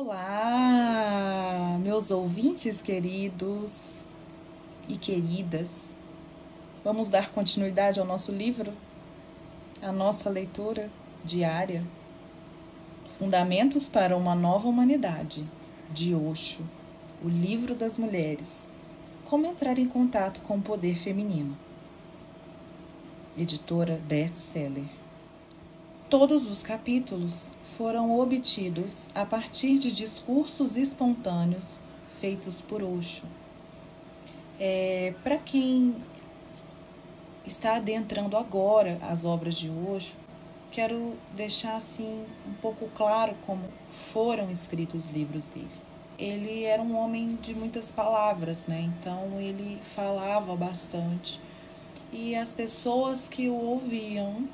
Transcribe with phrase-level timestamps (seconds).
[0.00, 3.72] Olá, meus ouvintes queridos
[4.88, 5.66] e queridas.
[6.84, 8.72] Vamos dar continuidade ao nosso livro,
[9.82, 10.88] a nossa leitura
[11.24, 11.82] diária.
[13.18, 15.44] Fundamentos para uma nova humanidade,
[15.92, 16.62] de Osho,
[17.20, 18.48] o livro das mulheres.
[19.24, 21.58] Como entrar em contato com o poder feminino.
[23.36, 24.97] Editora best-seller.
[26.10, 31.80] Todos os capítulos foram obtidos a partir de discursos espontâneos
[32.18, 33.26] feitos por Osho.
[34.58, 35.94] É, Para quem
[37.46, 40.14] está adentrando agora as obras de Osho,
[40.70, 43.64] quero deixar assim um pouco claro como
[44.10, 45.68] foram escritos os livros dele.
[46.18, 48.80] Ele era um homem de muitas palavras, né?
[48.80, 51.38] Então ele falava bastante
[52.10, 54.48] e as pessoas que o ouviam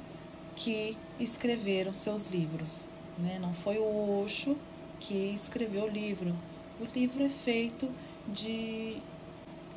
[0.56, 2.86] que escreveram seus livros.
[3.18, 3.38] Né?
[3.40, 4.56] Não foi o Osho
[5.00, 6.34] que escreveu o livro.
[6.80, 7.88] O livro é feito
[8.26, 8.96] de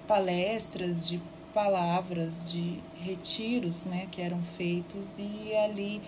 [0.08, 1.20] palestras, de
[1.54, 6.02] palavras, de retiros né, que eram feitos e ali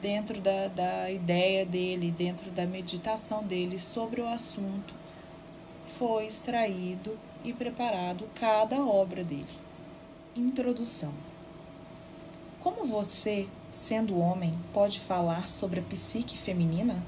[0.00, 4.92] dentro da, da ideia dele, dentro da meditação dele sobre o assunto,
[5.96, 9.46] foi extraído e preparado cada obra dele.
[10.34, 11.12] Introdução.
[12.60, 17.02] Como você sendo homem, pode falar sobre a psique feminina?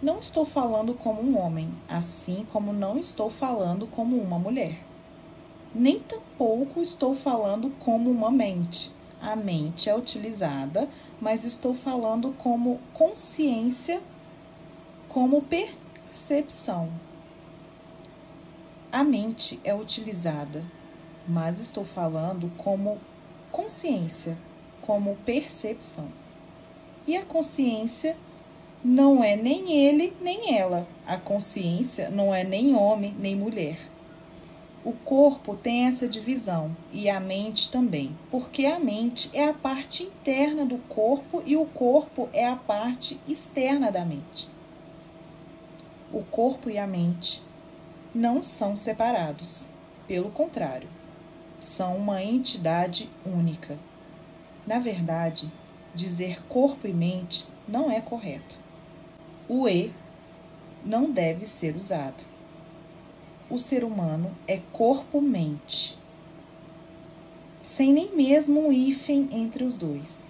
[0.00, 4.78] Não estou falando como um homem, assim como não estou falando como uma mulher.
[5.74, 8.92] Nem tampouco estou falando como uma mente.
[9.20, 10.88] A mente é utilizada,
[11.20, 14.00] mas estou falando como consciência,
[15.08, 16.88] como percepção.
[18.92, 20.62] A mente é utilizada,
[21.26, 22.98] mas estou falando como
[23.50, 24.38] consciência,
[24.88, 26.06] como percepção.
[27.06, 28.16] E a consciência
[28.82, 30.88] não é nem ele nem ela.
[31.06, 33.78] A consciência não é nem homem nem mulher.
[34.82, 40.04] O corpo tem essa divisão e a mente também, porque a mente é a parte
[40.04, 44.48] interna do corpo e o corpo é a parte externa da mente.
[46.10, 47.42] O corpo e a mente
[48.14, 49.68] não são separados,
[50.06, 50.88] pelo contrário,
[51.60, 53.76] são uma entidade única.
[54.68, 55.50] Na verdade,
[55.94, 58.58] dizer corpo e mente não é correto.
[59.48, 59.94] O E
[60.84, 62.22] não deve ser usado.
[63.48, 65.96] O ser humano é corpo-mente,
[67.62, 70.22] sem nem mesmo um hífen entre os dois.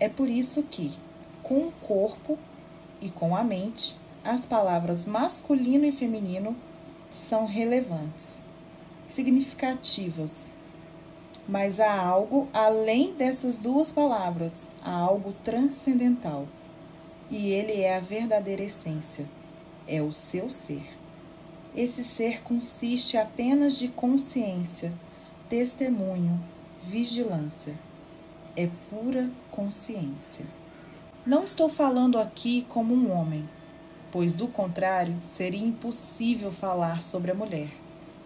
[0.00, 0.96] É por isso que,
[1.42, 2.38] com o corpo
[3.02, 6.56] e com a mente, as palavras masculino e feminino
[7.12, 8.42] são relevantes,
[9.10, 10.55] significativas
[11.48, 14.52] mas há algo além dessas duas palavras,
[14.82, 16.46] há algo transcendental.
[17.30, 19.24] E ele é a verdadeira essência,
[19.86, 20.88] é o seu ser.
[21.74, 24.92] Esse ser consiste apenas de consciência,
[25.48, 26.40] testemunho,
[26.82, 27.74] vigilância.
[28.56, 30.46] É pura consciência.
[31.24, 33.46] Não estou falando aqui como um homem,
[34.10, 37.68] pois do contrário seria impossível falar sobre a mulher.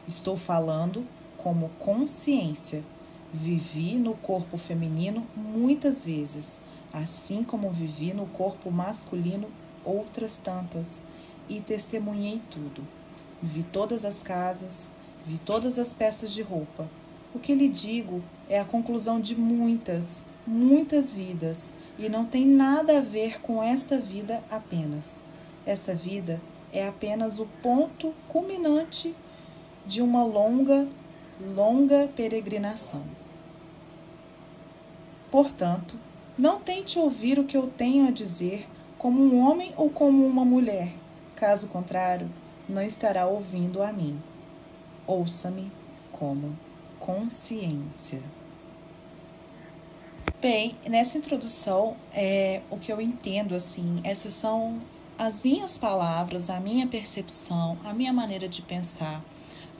[0.06, 1.04] Estou falando
[1.36, 2.84] como consciência
[3.32, 6.58] Vivi no corpo feminino muitas vezes,
[6.92, 9.48] assim como vivi no corpo masculino
[9.84, 10.84] outras tantas,
[11.48, 12.82] e testemunhei tudo.
[13.41, 14.91] Vi todas as casas,
[15.24, 16.88] vi todas as peças de roupa.
[17.32, 22.98] O que lhe digo é a conclusão de muitas, muitas vidas, e não tem nada
[22.98, 25.22] a ver com esta vida apenas.
[25.64, 26.41] Esta vida
[26.72, 29.14] é apenas o ponto culminante
[29.86, 30.88] de uma longa,
[31.54, 33.19] longa peregrinação.
[35.30, 35.96] Portanto,
[36.36, 38.66] não tente ouvir o que eu tenho a dizer
[38.98, 40.92] como um homem ou como uma mulher.
[41.36, 42.28] Caso contrário,
[42.68, 44.18] não estará ouvindo a mim.
[45.06, 45.70] Ouça-me
[46.12, 46.56] como
[46.98, 48.20] consciência.
[50.41, 54.80] Bem, nessa introdução, é, o que eu entendo, assim, essas são
[55.18, 59.22] as minhas palavras, a minha percepção, a minha maneira de pensar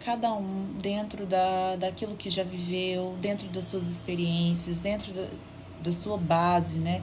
[0.05, 5.29] cada um dentro da, daquilo que já viveu, dentro das suas experiências, dentro da,
[5.83, 7.03] da sua base, né?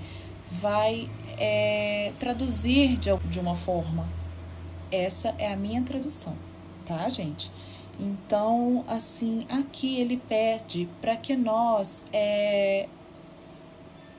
[0.52, 4.08] Vai é, traduzir de, de uma forma.
[4.92, 6.36] Essa é a minha tradução,
[6.86, 7.52] tá, gente?
[8.00, 12.88] Então, assim, aqui ele pede para que nós é,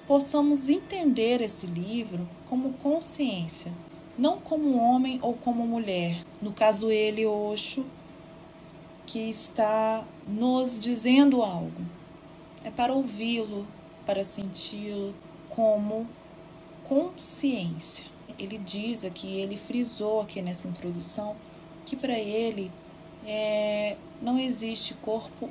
[0.06, 3.70] possamos entender esse livro como consciência,
[4.18, 6.24] não como homem ou como mulher.
[6.42, 7.86] No caso, ele, Oxo,
[9.08, 11.80] que está nos dizendo algo.
[12.62, 13.66] É para ouvi-lo,
[14.04, 15.14] para senti-lo
[15.48, 16.06] como
[16.86, 18.04] consciência.
[18.38, 21.34] ele diz aqui, ele frisou aqui nessa introdução,
[21.86, 22.70] que para ele
[23.26, 25.48] é, não existe corpo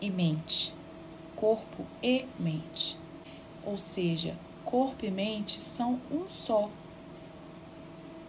[0.00, 0.74] e mente.
[1.36, 2.96] Corpo e mente.
[3.64, 4.34] Ou seja,
[4.64, 6.68] corpo e mente são um só.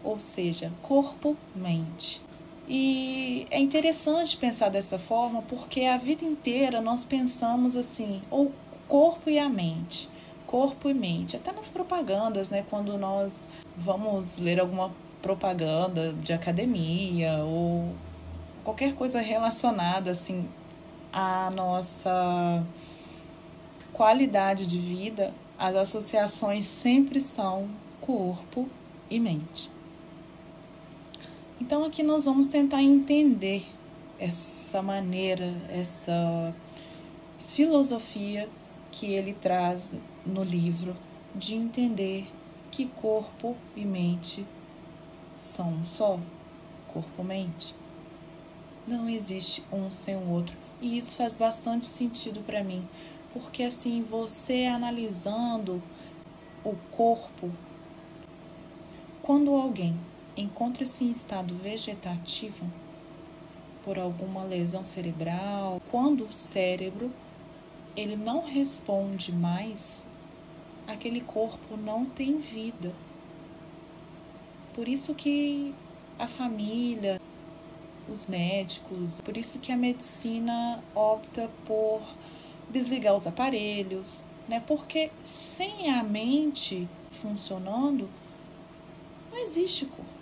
[0.04, 2.22] Ou seja, corpo-mente.
[2.68, 8.52] E é interessante pensar dessa forma porque a vida inteira nós pensamos assim, ou
[8.88, 10.08] corpo e a mente,
[10.46, 11.36] corpo e mente.
[11.36, 12.64] Até nas propagandas, né?
[12.70, 13.32] Quando nós
[13.76, 14.92] vamos ler alguma
[15.22, 17.94] propaganda de academia ou
[18.64, 20.48] qualquer coisa relacionada assim
[21.14, 22.64] à nossa
[23.94, 27.70] qualidade de vida, as associações sempre são
[28.00, 28.68] corpo
[29.10, 29.70] e mente.
[31.62, 33.64] Então aqui nós vamos tentar entender
[34.18, 36.56] essa maneira, essa
[37.40, 38.50] filosofia
[38.92, 39.92] que ele traz
[40.26, 40.96] no livro
[41.36, 42.28] de entender
[42.72, 44.44] que corpo e mente
[45.38, 46.20] são um só,
[46.92, 47.76] corpo-mente.
[48.88, 50.56] Não existe um sem o outro.
[50.82, 52.84] E isso faz bastante sentido para mim,
[53.34, 55.80] porque assim, você analisando
[56.66, 57.52] o corpo,
[59.22, 59.96] quando alguém
[60.36, 62.66] encontra-se em estado vegetativo
[63.84, 67.12] por alguma lesão cerebral, quando o cérebro
[67.96, 70.04] ele não responde mais,
[70.88, 72.94] aquele corpo não tem vida.
[74.74, 75.74] Por isso que
[76.18, 77.20] a família,
[78.08, 82.02] os médicos, por isso que a medicina opta por
[82.70, 84.64] desligar os aparelhos, né?
[84.66, 86.88] Porque sem a mente
[87.22, 88.08] funcionando,
[89.32, 90.21] não existe corpo.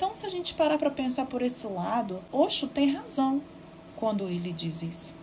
[0.00, 3.42] Então, se a gente parar para pensar por esse lado, Osho tem razão
[3.96, 5.20] quando ele diz isso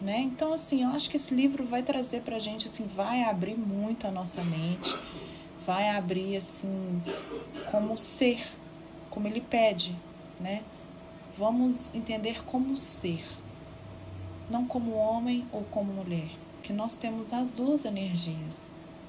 [0.00, 0.20] né?
[0.20, 4.06] Então, assim, eu acho que esse livro vai trazer pra gente, assim, vai abrir muito
[4.06, 4.94] a nossa mente,
[5.66, 7.02] vai abrir, assim,
[7.70, 8.42] como ser,
[9.10, 9.94] como ele pede,
[10.40, 10.62] né?
[11.36, 13.24] Vamos entender como ser,
[14.48, 16.30] não como homem ou como mulher,
[16.62, 18.56] que nós temos as duas energias,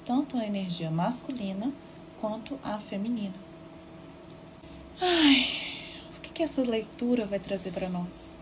[0.04, 1.72] tanto a energia masculina
[2.20, 3.51] quanto a feminina.
[5.04, 5.48] Ai,
[6.16, 8.32] o que, que essa leitura vai trazer para nós?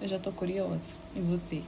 [0.00, 0.94] Eu já tô curiosa.
[1.14, 1.62] E você?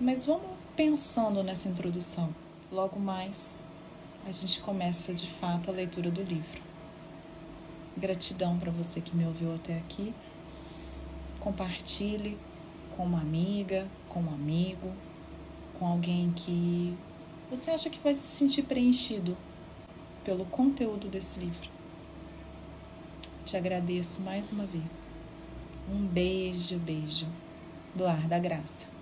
[0.00, 0.46] Mas vamos
[0.76, 2.32] pensando nessa introdução.
[2.70, 3.56] Logo mais,
[4.24, 6.62] a gente começa de fato a leitura do livro.
[7.96, 10.14] Gratidão para você que me ouviu até aqui.
[11.40, 12.38] Compartilhe
[12.96, 14.92] com uma amiga, com um amigo,
[15.80, 16.96] com alguém que
[17.50, 19.36] você acha que vai se sentir preenchido
[20.24, 21.75] pelo conteúdo desse livro.
[23.46, 24.90] Te agradeço mais uma vez.
[25.88, 27.26] Um beijo, beijo
[27.94, 28.95] do ar da graça.